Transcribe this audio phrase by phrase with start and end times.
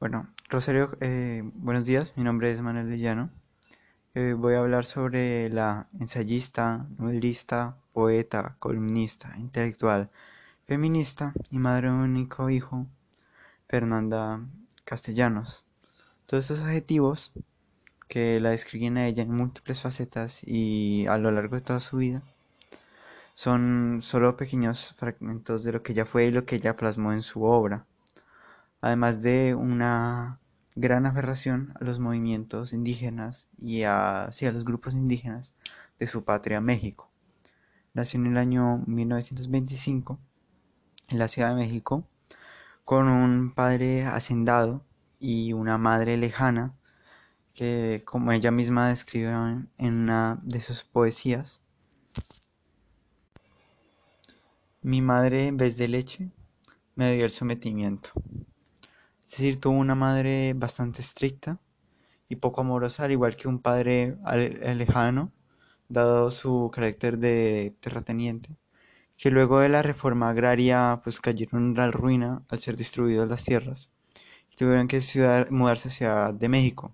[0.00, 3.28] Bueno, Rosario, eh, buenos días, mi nombre es Manuel Villano.
[4.14, 10.08] Eh, voy a hablar sobre la ensayista, novelista, poeta, columnista, intelectual,
[10.66, 12.86] feminista y madre de un único hijo,
[13.68, 14.40] Fernanda
[14.86, 15.66] Castellanos.
[16.24, 17.32] Todos estos adjetivos
[18.08, 21.98] que la describen a ella en múltiples facetas y a lo largo de toda su
[21.98, 22.22] vida
[23.34, 27.20] son solo pequeños fragmentos de lo que ella fue y lo que ella plasmó en
[27.20, 27.84] su obra
[28.80, 30.40] además de una
[30.76, 35.54] gran aferración a los movimientos indígenas y a, los grupos indígenas
[35.98, 37.10] de su patria México.
[37.92, 40.18] Nació en el año 1925
[41.08, 42.06] en la Ciudad de México
[42.84, 44.84] con un padre hacendado
[45.18, 46.74] y una madre lejana
[47.52, 49.32] que como ella misma describe
[49.76, 51.60] en una de sus poesías,
[54.82, 56.30] mi madre en vez de leche
[56.94, 58.10] me dio el sometimiento.
[59.30, 61.60] Es decir, tuvo una madre bastante estricta
[62.28, 64.16] y poco amorosa, al igual que un padre
[64.74, 65.30] lejano,
[65.88, 68.56] dado su carácter de terrateniente,
[69.16, 73.44] que luego de la reforma agraria pues cayeron en la ruina al ser distribuidas las
[73.44, 73.92] tierras
[74.50, 75.00] y tuvieron que
[75.50, 76.92] mudarse a Ciudad de México,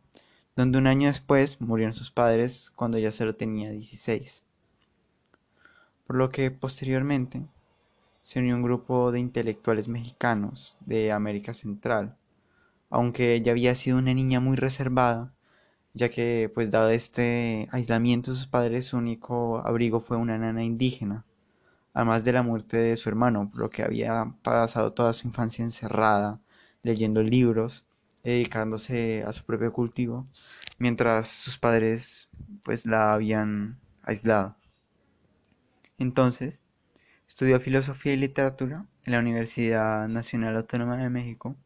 [0.57, 4.45] donde un año después murieron sus padres cuando ya solo tenía 16.
[6.07, 7.47] Por lo que posteriormente
[8.21, 12.19] se unió un grupo de intelectuales mexicanos de América Central
[12.91, 15.35] aunque ella había sido una niña muy reservada,
[15.95, 20.63] ya que pues dado este aislamiento de sus padres su único abrigo fue una nana
[20.65, 21.25] indígena,
[21.95, 25.65] además de la muerte de su hermano, por lo que había pasado toda su infancia
[25.65, 26.41] encerrada,
[26.83, 27.87] leyendo libros,
[28.23, 30.27] dedicándose a su propio cultivo,
[30.79, 32.29] mientras sus padres
[32.63, 34.57] pues la habían aislado.
[35.99, 36.63] Entonces,
[37.29, 41.57] estudió filosofía y literatura en la Universidad Nacional Autónoma de México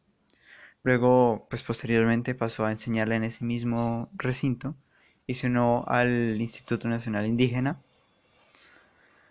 [0.83, 4.75] Luego, pues posteriormente pasó a enseñarla en ese mismo recinto
[5.27, 7.81] y se unió al Instituto Nacional Indígena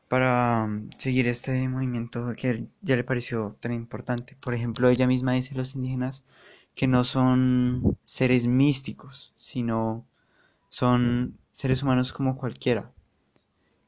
[0.09, 4.35] para um, seguir este movimiento que ya le pareció tan importante.
[4.41, 6.23] Por ejemplo, ella misma dice los indígenas
[6.75, 10.05] que no son seres místicos, sino
[10.69, 12.91] son seres humanos como cualquiera.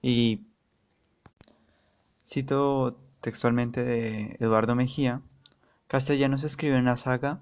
[0.01, 0.45] Y
[2.25, 5.21] cito textualmente de Eduardo Mejía,
[5.87, 7.41] Castellanos escribe una saga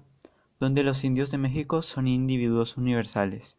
[0.60, 3.56] donde los indios de México son individuos universales,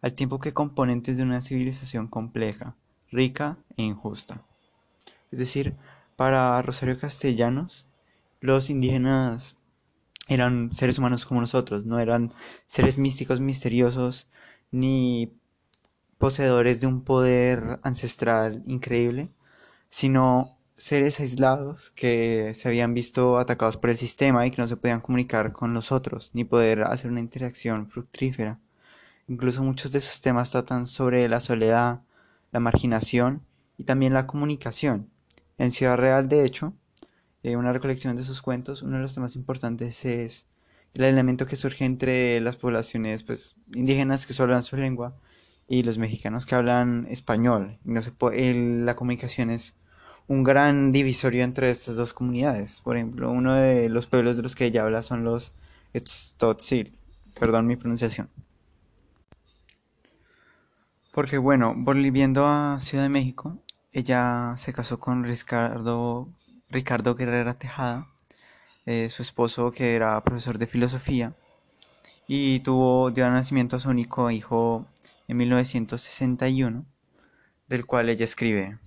[0.00, 2.76] al tiempo que componentes de una civilización compleja,
[3.10, 4.44] rica e injusta.
[5.32, 5.74] Es decir,
[6.16, 7.86] para Rosario Castellanos,
[8.40, 9.56] los indígenas
[10.28, 12.32] eran seres humanos como nosotros, no eran
[12.66, 14.28] seres místicos misteriosos
[14.70, 15.32] ni
[16.18, 19.30] poseedores de un poder ancestral increíble,
[19.88, 24.76] sino seres aislados que se habían visto atacados por el sistema y que no se
[24.76, 28.60] podían comunicar con los otros, ni poder hacer una interacción fructífera.
[29.26, 32.02] Incluso muchos de esos temas tratan sobre la soledad,
[32.52, 33.42] la marginación
[33.76, 35.10] y también la comunicación.
[35.58, 36.72] En Ciudad Real, de hecho,
[37.42, 40.46] en una recolección de sus cuentos, uno de los temas importantes es
[40.94, 45.16] el elemento que surge entre las poblaciones pues, indígenas que solo hablan su lengua
[45.66, 47.78] y los mexicanos que hablan español.
[47.84, 48.12] No se
[48.54, 49.74] la comunicación es
[50.28, 52.80] un gran divisorio entre estas dos comunidades.
[52.82, 55.52] Por ejemplo, uno de los pueblos de los que ella habla son los
[55.92, 56.94] Tzotzil,
[57.38, 58.28] perdón mi pronunciación.
[61.12, 63.58] Porque bueno, volviendo a Ciudad de México,
[63.92, 66.28] ella se casó con Ricardo,
[66.68, 68.06] Ricardo Guerrera Tejada,
[68.86, 71.34] eh, su esposo que era profesor de filosofía,
[72.28, 74.86] y tuvo, dio nacimiento a su único hijo
[75.26, 76.84] en 1961,
[77.68, 78.78] del cual ella escribe.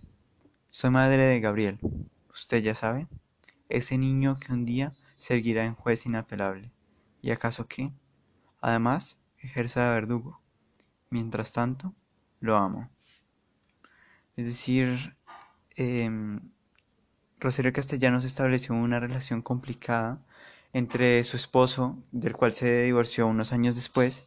[0.73, 1.79] Soy madre de Gabriel,
[2.33, 3.05] usted ya sabe,
[3.67, 6.71] ese niño que un día seguirá en juez inapelable.
[7.21, 7.91] ¿Y acaso qué?
[8.61, 10.39] Además, ejerce de verdugo.
[11.09, 11.93] Mientras tanto,
[12.39, 12.89] lo amo.
[14.37, 15.17] Es decir,
[15.75, 16.09] eh,
[17.37, 20.21] Rosario Castellanos estableció una relación complicada
[20.71, 24.25] entre su esposo, del cual se divorció unos años después,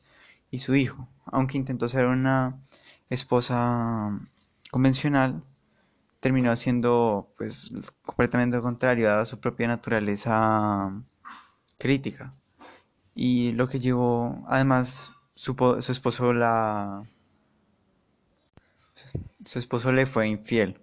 [0.50, 2.60] y su hijo, aunque intentó ser una
[3.08, 4.20] esposa
[4.70, 5.42] convencional,
[6.24, 10.90] terminó siendo pues completamente contrario a su propia naturaleza
[11.76, 12.32] crítica.
[13.14, 17.04] Y lo que llevó, además, su, su esposo la...
[19.44, 20.80] Su esposo le fue infiel.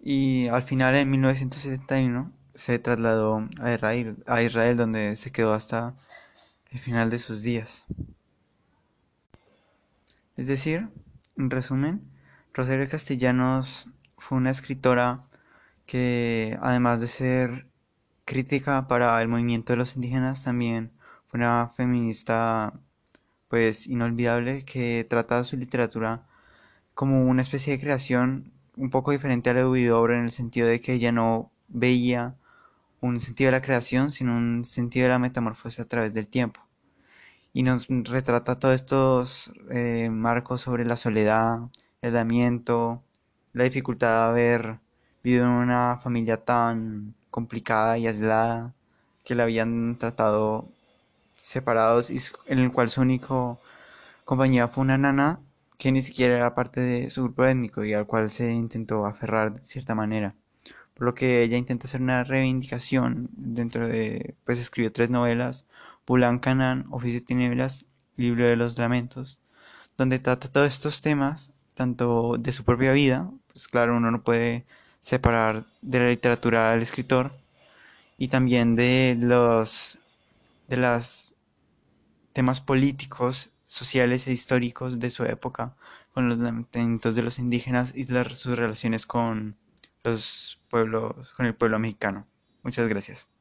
[0.00, 5.94] Y al final, en 1971, se trasladó a Israel, a Israel, donde se quedó hasta
[6.70, 7.84] el final de sus días.
[10.38, 10.88] Es decir,
[11.36, 12.17] en resumen,
[12.58, 15.22] Rosario Castellanos fue una escritora
[15.86, 17.68] que, además de ser
[18.24, 20.90] crítica para el movimiento de los indígenas, también
[21.28, 22.72] fue una feminista
[23.46, 26.26] pues inolvidable que trata su literatura
[26.94, 30.66] como una especie de creación un poco diferente a la de Huidobro en el sentido
[30.66, 32.34] de que ella no veía
[33.00, 36.60] un sentido de la creación, sino un sentido de la metamorfosis a través del tiempo.
[37.52, 41.60] Y nos retrata todos estos eh, marcos sobre la soledad,
[42.02, 43.02] aislamiento,
[43.52, 44.80] la dificultad de haber
[45.22, 48.74] vivido en una familia tan complicada y aislada
[49.24, 50.68] que la habían tratado
[51.36, 53.60] separados y en el cual su único
[54.24, 55.40] compañía fue una nana
[55.78, 59.54] que ni siquiera era parte de su grupo étnico y al cual se intentó aferrar
[59.54, 60.34] de cierta manera.
[60.94, 65.66] Por lo que ella intenta hacer una reivindicación dentro de, pues escribió tres novelas,
[66.06, 67.86] Bulan Canan, Oficio de Tinieblas
[68.16, 69.38] Libro de los Lamentos,
[69.96, 74.66] donde trata todos estos temas, tanto de su propia vida, pues claro, uno no puede
[75.00, 77.32] separar de la literatura del escritor,
[78.18, 79.98] y también de los
[80.68, 81.34] de los
[82.34, 85.76] temas políticos, sociales e históricos de su época,
[86.12, 89.56] con los lamentos de los indígenas y sus relaciones con
[90.04, 92.26] los pueblos, con el pueblo mexicano.
[92.62, 93.37] Muchas gracias.